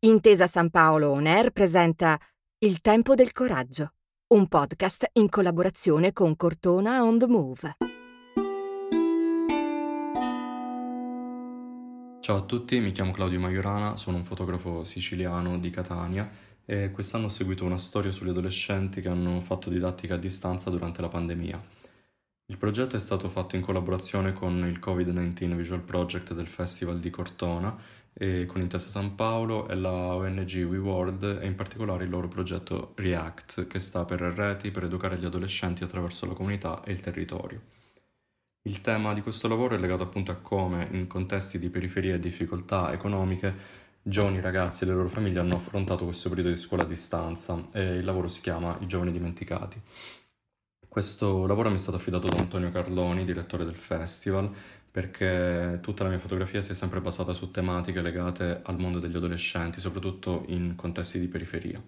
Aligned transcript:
Intesa 0.00 0.46
San 0.46 0.70
Paolo 0.70 1.10
On 1.10 1.26
Air 1.26 1.50
presenta 1.50 2.16
Il 2.58 2.80
tempo 2.80 3.16
del 3.16 3.32
coraggio, 3.32 3.94
un 4.28 4.46
podcast 4.46 5.08
in 5.14 5.28
collaborazione 5.28 6.12
con 6.12 6.36
Cortona 6.36 7.02
on 7.02 7.18
the 7.18 7.26
Move. 7.26 7.76
Ciao 12.20 12.36
a 12.36 12.42
tutti, 12.42 12.78
mi 12.78 12.92
chiamo 12.92 13.10
Claudio 13.10 13.40
Maiorana, 13.40 13.96
sono 13.96 14.18
un 14.18 14.22
fotografo 14.22 14.84
siciliano 14.84 15.58
di 15.58 15.70
Catania 15.70 16.30
e 16.64 16.92
quest'anno 16.92 17.26
ho 17.26 17.30
seguito 17.30 17.64
una 17.64 17.76
storia 17.76 18.12
sugli 18.12 18.28
adolescenti 18.28 19.00
che 19.00 19.08
hanno 19.08 19.40
fatto 19.40 19.68
didattica 19.68 20.14
a 20.14 20.18
distanza 20.18 20.70
durante 20.70 21.00
la 21.00 21.08
pandemia. 21.08 21.60
Il 22.50 22.56
progetto 22.56 22.94
è 22.94 23.00
stato 23.00 23.28
fatto 23.28 23.56
in 23.56 23.62
collaborazione 23.62 24.32
con 24.32 24.64
il 24.64 24.78
Covid-19 24.78 25.56
Visual 25.56 25.82
Project 25.82 26.34
del 26.34 26.46
Festival 26.46 27.00
di 27.00 27.10
Cortona 27.10 27.76
e 28.20 28.46
con 28.46 28.60
Intesa 28.60 28.88
San 28.88 29.14
Paolo 29.14 29.68
e 29.68 29.76
la 29.76 30.16
ONG 30.16 30.66
WeWorld 30.68 31.38
e 31.40 31.46
in 31.46 31.54
particolare 31.54 32.02
il 32.02 32.10
loro 32.10 32.26
progetto 32.26 32.92
REACT 32.96 33.68
che 33.68 33.78
sta 33.78 34.04
per 34.04 34.20
Reti 34.20 34.72
per 34.72 34.84
educare 34.84 35.16
gli 35.16 35.24
adolescenti 35.24 35.84
attraverso 35.84 36.26
la 36.26 36.34
comunità 36.34 36.82
e 36.82 36.90
il 36.90 36.98
territorio. 36.98 37.60
Il 38.62 38.80
tema 38.80 39.14
di 39.14 39.22
questo 39.22 39.46
lavoro 39.46 39.76
è 39.76 39.78
legato 39.78 40.02
appunto 40.02 40.32
a 40.32 40.34
come 40.34 40.88
in 40.90 41.06
contesti 41.06 41.60
di 41.60 41.70
periferia 41.70 42.16
e 42.16 42.18
difficoltà 42.18 42.92
economiche 42.92 43.86
giovani 44.02 44.40
ragazzi 44.40 44.82
e 44.82 44.88
le 44.88 44.94
loro 44.94 45.08
famiglie 45.08 45.38
hanno 45.38 45.54
affrontato 45.54 46.04
questo 46.04 46.28
periodo 46.28 46.50
di 46.50 46.56
scuola 46.56 46.82
a 46.82 46.86
distanza 46.86 47.68
e 47.72 47.98
il 47.98 48.04
lavoro 48.04 48.26
si 48.26 48.40
chiama 48.40 48.76
I 48.80 48.86
giovani 48.88 49.12
dimenticati. 49.12 49.80
Questo 50.88 51.46
lavoro 51.46 51.68
mi 51.68 51.76
è 51.76 51.78
stato 51.78 51.98
affidato 51.98 52.28
da 52.28 52.38
Antonio 52.38 52.70
Carloni, 52.70 53.24
direttore 53.24 53.64
del 53.64 53.76
festival, 53.76 54.50
perché 54.90 55.78
tutta 55.82 56.04
la 56.04 56.10
mia 56.10 56.18
fotografia 56.18 56.60
si 56.60 56.72
è 56.72 56.74
sempre 56.74 57.00
basata 57.00 57.32
su 57.32 57.50
tematiche 57.50 58.00
legate 58.00 58.60
al 58.62 58.78
mondo 58.78 58.98
degli 58.98 59.16
adolescenti, 59.16 59.80
soprattutto 59.80 60.44
in 60.48 60.74
contesti 60.76 61.18
di 61.20 61.28
periferia. 61.28 61.82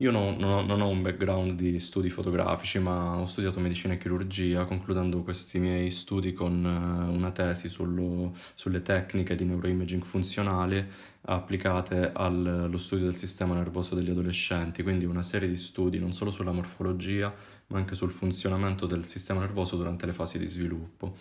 Io 0.00 0.10
non, 0.10 0.36
non, 0.36 0.50
ho, 0.50 0.60
non, 0.60 0.82
ho, 0.82 0.88
un 0.88 1.00
background 1.00 1.52
di 1.52 1.78
studi 1.78 2.10
fotografici, 2.10 2.78
ma 2.78 3.16
ho 3.16 3.24
studiato 3.24 3.60
medicina 3.60 3.94
e 3.94 3.96
chirurgia, 3.96 4.66
concludendo 4.66 5.22
questi 5.22 5.58
miei 5.58 5.88
studi 5.88 6.34
con 6.34 6.62
uh, 6.62 7.10
una 7.14 7.30
tesi 7.30 7.70
sullo, 7.70 8.34
sulle 8.54 8.82
tecniche 8.82 9.34
di 9.34 9.46
neuroimaging 9.46 10.02
funzionale 10.02 10.86
applicate 11.22 12.10
allo 12.12 12.76
studio 12.76 13.06
del 13.06 13.14
sistema 13.14 13.54
nervoso 13.54 13.94
degli 13.94 14.10
adolescenti, 14.10 14.82
quindi 14.82 15.06
una 15.06 15.22
serie 15.22 15.48
di 15.48 15.56
studi 15.56 15.98
non 15.98 16.12
solo 16.12 16.30
sulla 16.30 16.52
morfologia, 16.52 17.34
ma 17.68 17.78
anche 17.78 17.94
sul 17.94 18.10
funzionamento 18.10 18.84
del 18.84 19.06
sistema 19.06 19.40
nervoso 19.40 19.76
durante 19.76 20.04
le 20.04 20.12
fasi 20.12 20.38
di 20.38 20.46
sviluppo. 20.46 21.16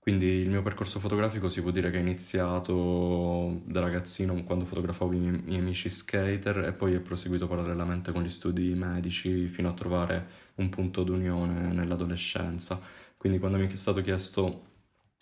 Quindi 0.00 0.26
il 0.26 0.48
mio 0.48 0.62
percorso 0.62 0.98
fotografico 0.98 1.48
si 1.48 1.60
può 1.60 1.70
dire 1.70 1.90
che 1.90 1.98
è 1.98 2.00
iniziato 2.00 3.60
da 3.66 3.80
ragazzino 3.80 4.42
quando 4.44 4.64
fotografavo 4.64 5.12
i 5.12 5.18
miei 5.18 5.58
amici 5.60 5.90
skater 5.90 6.64
e 6.64 6.72
poi 6.72 6.94
è 6.94 7.00
proseguito 7.00 7.46
parallelamente 7.46 8.10
con 8.10 8.22
gli 8.22 8.30
studi 8.30 8.72
medici 8.74 9.46
fino 9.48 9.68
a 9.68 9.74
trovare 9.74 10.26
un 10.54 10.70
punto 10.70 11.02
d'unione 11.04 11.72
nell'adolescenza. 11.74 12.80
Quindi 13.18 13.38
quando 13.38 13.58
mi 13.58 13.66
è 13.66 13.76
stato 13.76 14.00
chiesto 14.00 14.68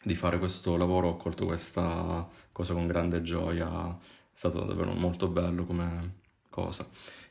di 0.01 0.15
fare 0.15 0.39
questo 0.39 0.77
lavoro 0.77 1.09
ho 1.09 1.17
colto 1.17 1.45
questa 1.45 2.29
cosa 2.53 2.73
con 2.73 2.87
grande 2.87 3.21
gioia, 3.21 3.89
è 3.91 3.97
stato 4.33 4.65
davvero 4.65 4.93
molto 4.93 5.27
bello 5.29 5.65
come 5.65 6.21
cosa. 6.51 6.89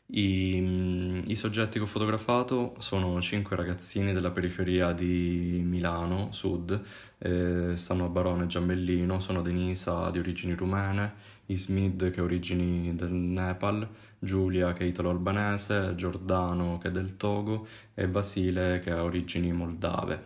I, 0.10 1.24
I, 1.28 1.36
soggetti 1.36 1.80
che 1.80 1.84
ho 1.84 1.88
fotografato 1.88 2.76
sono 2.80 3.20
cinque 3.20 3.58
ragazzini 3.58 4.14
della 4.14 4.32
periferia 4.32 4.94
di 4.94 5.62
Milano, 5.66 6.32
sud, 6.32 6.82
eh, 7.18 7.76
stanno 7.76 8.06
a 8.06 8.08
Barone 8.08 8.46
e 8.46 8.48
Giambellino, 8.48 9.20
sono 9.20 9.42
Denisa 9.42 10.10
di 10.10 10.20
origini 10.20 10.54
rumene, 10.54 11.14
Ismid 11.48 12.12
che 12.12 12.22
ha 12.22 12.24
origini 12.24 12.96
del 12.96 13.12
Nepal, 13.12 13.86
Giulia 14.18 14.72
che 14.72 14.86
è 14.86 14.88
italo-albanese, 14.88 15.94
Giordano 15.96 16.78
che 16.78 16.88
è 16.88 16.92
del 16.92 17.18
Togo 17.18 17.68
e 17.94 18.08
Vasile 18.08 18.80
che 18.80 18.92
ha 18.92 19.04
origini 19.04 19.52
moldave. 19.52 20.24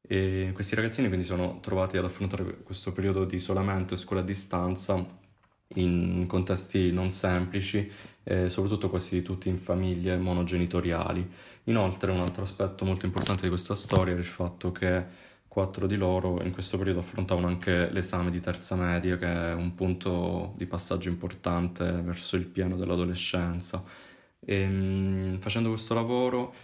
E 0.00 0.50
questi 0.52 0.74
ragazzini 0.74 1.06
quindi 1.06 1.24
sono 1.24 1.60
trovati 1.60 1.96
ad 1.96 2.04
affrontare 2.04 2.62
questo 2.64 2.92
periodo 2.92 3.24
di 3.24 3.36
isolamento 3.36 3.94
e 3.94 3.96
scuola 3.96 4.20
a 4.22 4.24
distanza 4.24 5.20
in 5.74 6.26
contesti 6.26 6.90
non 6.92 7.10
semplici, 7.10 7.90
eh, 8.24 8.48
soprattutto 8.48 8.88
quasi 8.88 9.22
tutti 9.22 9.48
in 9.48 9.58
famiglie 9.58 10.16
monogenitoriali. 10.16 11.28
Inoltre 11.64 12.10
un 12.10 12.20
altro 12.20 12.42
aspetto 12.42 12.84
molto 12.84 13.06
importante 13.06 13.42
di 13.42 13.48
questa 13.48 13.74
storia 13.74 14.14
è 14.14 14.18
il 14.18 14.24
fatto 14.24 14.72
che 14.72 15.30
quattro 15.48 15.86
di 15.86 15.96
loro 15.96 16.42
in 16.42 16.50
questo 16.50 16.78
periodo 16.78 17.00
affrontavano 17.00 17.46
anche 17.46 17.90
l'esame 17.90 18.30
di 18.30 18.40
terza 18.40 18.74
media, 18.74 19.18
che 19.18 19.26
è 19.26 19.52
un 19.52 19.74
punto 19.74 20.54
di 20.56 20.66
passaggio 20.66 21.10
importante 21.10 21.84
verso 21.84 22.36
il 22.36 22.46
pieno 22.46 22.76
dell'adolescenza. 22.76 23.84
E, 24.44 24.56
ehm, 24.56 25.38
facendo 25.40 25.68
questo 25.68 25.94
lavoro 25.94 26.54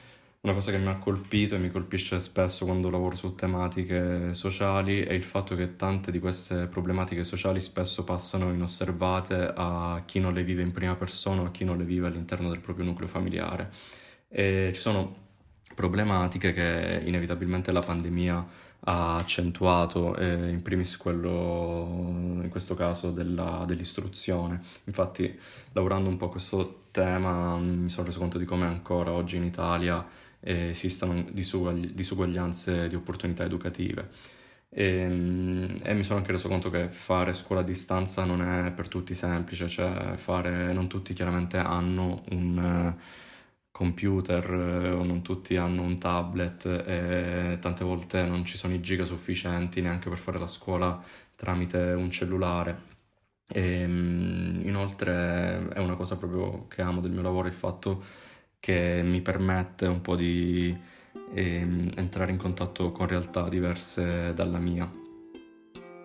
una 0.41 0.53
cosa 0.53 0.71
che 0.71 0.79
mi 0.79 0.87
ha 0.87 0.97
colpito 0.97 1.57
e 1.57 1.59
mi 1.59 1.71
colpisce 1.71 2.21
spesso 2.21 2.65
quando 2.65 2.91
lavoro 2.91 3.17
su 3.17 3.35
tematiche 3.35 4.33
sociali 4.35 5.01
è 5.01 5.13
il 5.13 5.25
fatto 5.25 5.57
che 5.57 5.75
tante 5.75 6.13
di 6.13 6.21
queste 6.21 6.67
problematiche 6.67 7.25
sociali 7.25 7.61
spesso 7.61 8.05
passano 8.05 8.53
inosservate 8.53 9.53
a 9.53 10.03
chi 10.07 10.21
non 10.21 10.33
le 10.33 10.45
vive 10.45 10.63
in 10.63 10.71
prima 10.71 10.95
persona 10.95 11.43
o 11.43 11.47
a 11.47 11.51
chi 11.51 11.65
non 11.65 11.77
le 11.77 11.85
vive 11.85 12.07
all'interno 12.07 12.51
del 12.51 12.61
proprio 12.61 12.85
nucleo 12.85 13.09
familiare. 13.09 13.71
E 14.29 14.71
ci 14.73 14.81
sono 14.81 15.27
problematiche 15.75 16.53
che 16.53 17.03
inevitabilmente 17.05 17.73
la 17.73 17.81
pandemia 17.81 18.47
ha 18.81 19.17
accentuato, 19.17 20.15
eh, 20.17 20.51
in 20.51 20.63
primis 20.63 20.97
quello, 20.97 22.41
in 22.43 22.49
questo 22.49 22.75
caso, 22.77 23.11
della, 23.11 23.65
dell'istruzione. 23.67 24.63
Infatti, 24.85 25.37
lavorando 25.73 26.09
un 26.09 26.17
po' 26.17 26.27
a 26.27 26.31
questo 26.31 26.85
tema, 26.93 27.57
mi 27.57 27.91
sono 27.91 28.07
reso 28.07 28.21
conto 28.21 28.39
di 28.39 28.45
come 28.45 28.67
ancora 28.67 29.11
oggi 29.11 29.37
in 29.37 29.45
Italia 29.45 30.07
eh, 30.41 30.71
esistano 30.71 31.25
disuguaglianze 31.33 32.89
di 32.89 32.95
opportunità 32.95 33.45
educative. 33.45 34.09
E, 34.71 34.85
ehm, 34.85 35.75
e, 35.83 35.95
mi 35.95 36.03
sono 36.05 36.19
anche 36.19 36.33
reso 36.33 36.49
conto 36.49 36.71
che 36.71 36.89
fare 36.91 37.33
scuola 37.33 37.63
a 37.63 37.65
distanza 37.65 38.25
non 38.25 38.43
è 38.43 38.71
per 38.73 38.89
tutti 38.89 39.15
semplice, 39.15 39.69
cioè 39.69 40.17
fare, 40.17 40.73
non 40.73 40.89
tutti 40.89 41.15
chiaramente 41.15 41.57
hanno 41.57 42.23
un 42.31 42.95
uh, 42.97 43.03
computer 43.71 44.51
uh, 44.51 44.99
o 45.01 45.05
non 45.05 45.23
tutti 45.23 45.57
hanno 45.57 45.83
un 45.83 45.99
tablet 45.99 46.67
e 46.67 47.59
tante 47.61 47.85
volte 47.85 48.23
non 48.25 48.45
ci 48.45 48.57
sono 48.57 48.75
i 48.75 48.81
giga 48.81 49.05
sufficienti 49.05 49.81
neanche 49.81 50.09
per 50.09 50.19
fare 50.19 50.39
la 50.39 50.47
scuola 50.47 51.03
tramite 51.35 51.79
un 51.79 52.11
cellulare. 52.11 52.97
E, 53.51 53.85
um, 53.85 54.61
inoltre 54.65 55.69
è 55.71 55.79
una 55.79 55.97
cosa 55.97 56.17
proprio 56.19 56.67
che 56.69 56.83
amo 56.83 57.01
del 57.01 57.13
mio 57.13 57.23
lavoro 57.23 57.49
il 57.49 57.55
fatto 57.55 58.05
che 58.61 59.01
mi 59.05 59.21
permette 59.21 59.87
un 59.87 60.01
po' 60.01 60.17
di 60.17 60.77
eh, 61.35 61.91
entrare 61.95 62.31
in 62.31 62.39
contatto 62.39 62.91
con 62.93 63.07
realtà 63.07 63.49
diverse 63.49 64.33
dalla 64.35 64.59
mia. 64.59 64.91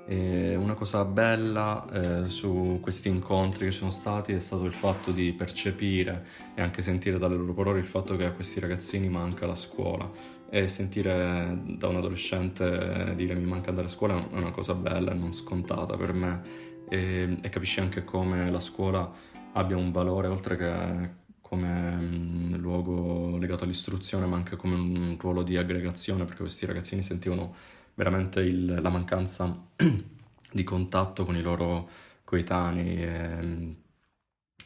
E 0.06 0.56
una 0.56 0.74
cosa 0.74 1.06
bella 1.06 1.88
eh, 1.90 2.30
su 2.30 2.80
questi 2.82 3.08
incontri 3.08 3.66
che 3.66 3.72
ci 3.72 3.78
sono 3.78 3.90
stati 3.90 4.34
è 4.34 4.40
stato 4.40 4.66
il 4.66 4.74
fatto 4.74 5.12
di 5.12 5.32
percepire 5.32 6.26
e 6.56 6.62
anche 6.62 6.82
sentire 6.82 7.18
dalle 7.18 7.38
loro 7.38 7.54
parole 7.54 7.80
il 7.80 7.86
fatto 7.86 8.18
che 8.18 8.26
a 8.26 8.32
questi 8.32 8.60
ragazzini 8.60 9.08
manca 9.08 9.46
la 9.46 9.56
scuola 9.56 10.12
e 10.50 10.68
sentire 10.68 11.58
da 11.78 11.88
un 11.88 11.96
adolescente 11.96 13.14
dire 13.16 13.34
mi 13.36 13.46
manca 13.46 13.70
andare 13.70 13.88
a 13.88 13.90
scuola 13.90 14.30
è 14.30 14.36
una 14.36 14.52
cosa 14.52 14.76
bella 14.76 15.12
e 15.12 15.16
non 15.16 15.32
scontata 15.32 15.96
per 15.96 16.12
me 16.12 16.42
e, 16.90 17.38
e 17.42 17.50
capisci 17.50 17.80
anche 17.80 18.04
come 18.04 18.52
la 18.52 18.60
scuola 18.60 19.10
abbia 19.54 19.78
un 19.78 19.92
valore 19.92 20.28
oltre 20.28 20.58
che 20.58 21.22
come 21.54 21.70
un 21.70 22.58
luogo 22.60 23.38
legato 23.38 23.64
all'istruzione, 23.64 24.26
ma 24.26 24.38
anche 24.38 24.56
come 24.56 24.74
un 24.74 25.18
ruolo 25.20 25.44
di 25.44 25.56
aggregazione, 25.56 26.24
perché 26.26 26.40
questi 26.40 26.66
ragazzini 26.66 27.04
sentivano 27.04 27.54
veramente 27.94 28.42
il, 28.42 28.82
la 28.82 28.90
mancanza 28.90 29.56
di 30.52 30.64
contatto 30.64 31.26
con 31.26 31.36
i 31.36 31.42
loro 31.44 31.88
coetanei. 32.24 33.04
E, 33.04 33.76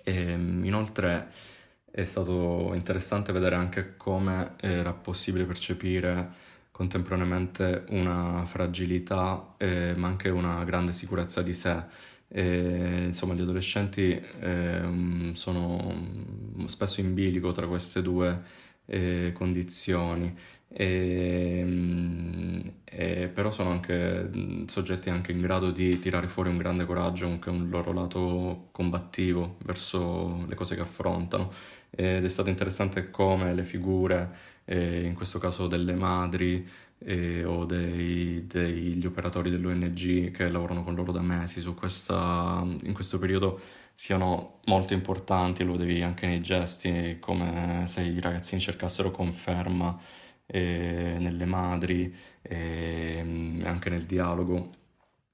e, 0.03 0.31
inoltre 0.31 1.29
è 1.91 2.05
stato 2.05 2.71
interessante 2.73 3.33
vedere 3.33 3.55
anche 3.55 3.97
come 3.97 4.53
era 4.61 4.93
possibile 4.93 5.43
percepire 5.43 6.45
contemporaneamente 6.71 7.83
una 7.89 8.45
fragilità, 8.45 9.55
eh, 9.57 9.93
ma 9.97 10.07
anche 10.07 10.29
una 10.29 10.63
grande 10.63 10.93
sicurezza 10.93 11.41
di 11.41 11.53
sé 11.53 11.83
e, 12.27 13.05
insomma, 13.07 13.33
gli 13.33 13.41
adolescenti 13.41 14.11
eh, 14.39 15.29
sono 15.33 16.65
spesso 16.65 17.01
in 17.01 17.13
bilico 17.13 17.51
tra 17.51 17.67
queste 17.67 18.01
due 18.01 18.41
eh, 18.85 19.31
condizioni, 19.33 20.35
e, 20.79 22.73
e, 22.85 23.27
però 23.33 23.49
sono 23.49 23.71
anche 23.71 24.29
soggetti 24.67 25.09
anche 25.09 25.31
in 25.31 25.41
grado 25.41 25.71
di 25.71 25.97
tirare 25.97 26.27
fuori 26.27 26.49
un 26.49 26.57
grande 26.57 26.85
coraggio, 26.85 27.25
anche 27.25 27.49
un 27.49 27.67
loro 27.69 27.91
lato 27.93 28.67
combattivo 28.71 29.57
verso 29.65 30.45
le 30.47 30.53
cose 30.53 30.75
che 30.75 30.81
affrontano. 30.81 31.51
Ed 31.89 32.23
è 32.23 32.29
stato 32.29 32.49
interessante 32.49 33.09
come 33.09 33.55
le 33.55 33.63
figure, 33.63 34.29
eh, 34.65 35.03
in 35.03 35.15
questo 35.15 35.39
caso 35.39 35.65
delle 35.65 35.95
madri, 35.95 36.67
eh, 36.99 37.43
o 37.43 37.65
dei, 37.65 38.45
degli 38.45 39.05
operatori 39.05 39.49
dell'ONG 39.49 40.29
che 40.29 40.47
lavorano 40.49 40.83
con 40.83 40.93
loro 40.93 41.11
da 41.11 41.21
mesi 41.21 41.63
questa, 41.73 42.63
in 42.83 42.93
questo 42.93 43.17
periodo 43.17 43.59
siano 43.95 44.59
molto 44.65 44.93
importanti, 44.93 45.63
lo 45.63 45.71
vedevi 45.71 46.03
anche 46.03 46.27
nei 46.27 46.41
gesti, 46.41 47.17
come 47.19 47.81
se 47.87 48.03
i 48.03 48.21
ragazzini 48.21 48.61
cercassero 48.61 49.09
conferma 49.09 49.97
eh, 50.47 51.17
nelle 51.19 51.45
madri 51.45 52.13
e 52.41 53.21
mm, 53.23 53.65
anche 53.65 53.89
nel 53.89 54.03
dialogo 54.03 54.71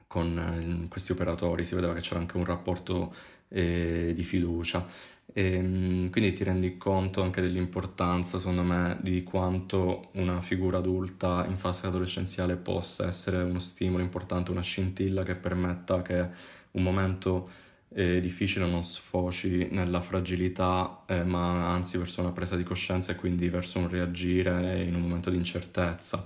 con 0.07 0.38
eh, 0.86 0.88
questi 0.89 1.12
operatori, 1.12 1.63
si 1.63 1.75
vedeva 1.75 1.94
che 1.94 2.01
c'era 2.01 2.19
anche 2.19 2.38
un 2.38 2.45
rapporto 2.45 3.13
eh, 3.50 4.12
di 4.13 4.24
fiducia. 4.24 4.86
E, 5.33 5.60
mm, 5.62 6.07
quindi 6.10 6.33
ti 6.33 6.44
rendi 6.44 6.77
conto 6.77 7.21
anche 7.24 7.42
dell'importanza, 7.42 8.38
secondo 8.38 8.63
me, 8.63 8.98
di 9.01 9.24
quanto 9.24 10.10
una 10.13 10.42
figura 10.42 10.77
adulta 10.77 11.45
in 11.48 11.57
fase 11.57 11.88
adolescenziale 11.88 12.56
possa 12.57 13.07
essere 13.07 13.42
uno 13.42 13.60
stimolo 13.60 14.04
importante, 14.04 14.51
una 14.51 14.62
scintilla 14.62 15.24
che 15.24 15.36
permetta 15.36 16.01
che 16.01 16.30
un 16.71 16.83
momento 16.83 17.50
eh, 17.94 18.19
difficile 18.19 18.66
non 18.66 18.84
sfoci 18.84 19.68
nella 19.72 20.01
fragilità, 20.01 21.04
eh, 21.07 21.24
ma 21.24 21.72
anzi 21.74 21.98
verso 21.98 22.22
una 22.22 22.31
presa 22.31 22.56
di 22.56 22.63
coscienza 22.63 23.12
e 23.12 23.16
quindi 23.16 23.50
verso 23.50 23.80
un 23.80 23.90
reagire 23.90 24.84
in 24.84 24.95
un 24.95 25.01
momento 25.01 25.30
di 25.30 25.38
incertezza. 25.38 26.24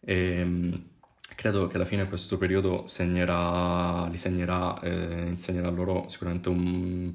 E, 0.00 0.44
mm, 0.44 0.72
credo 1.34 1.66
che 1.66 1.76
alla 1.76 1.84
fine 1.84 2.08
questo 2.08 2.38
periodo 2.38 2.86
segnerà, 2.86 4.06
li 4.08 4.16
segnerà, 4.16 4.78
eh, 4.80 5.26
insegnerà 5.26 5.68
loro 5.70 6.08
sicuramente 6.08 6.48
un 6.48 7.12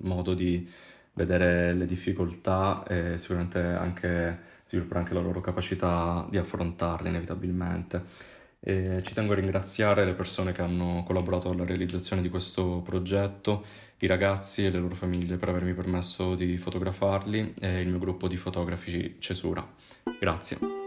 modo 0.00 0.34
di 0.34 0.68
vedere 1.14 1.72
le 1.74 1.86
difficoltà 1.86 2.84
e 2.88 3.18
sicuramente 3.18 3.58
anche 3.60 4.50
svilupperà 4.66 5.00
anche 5.00 5.14
la 5.14 5.20
loro 5.20 5.40
capacità 5.40 6.26
di 6.30 6.38
affrontarle 6.38 7.08
inevitabilmente. 7.08 8.30
E 8.64 9.02
ci 9.02 9.12
tengo 9.12 9.32
a 9.32 9.34
ringraziare 9.34 10.04
le 10.04 10.12
persone 10.12 10.52
che 10.52 10.62
hanno 10.62 11.02
collaborato 11.04 11.50
alla 11.50 11.64
realizzazione 11.64 12.22
di 12.22 12.28
questo 12.28 12.80
progetto, 12.84 13.64
i 13.98 14.06
ragazzi 14.06 14.64
e 14.64 14.70
le 14.70 14.78
loro 14.78 14.94
famiglie 14.94 15.36
per 15.36 15.48
avermi 15.48 15.74
permesso 15.74 16.36
di 16.36 16.56
fotografarli 16.56 17.54
e 17.60 17.80
il 17.80 17.88
mio 17.88 17.98
gruppo 17.98 18.28
di 18.28 18.36
fotografi 18.36 19.16
Cesura. 19.18 19.66
Grazie. 20.20 20.81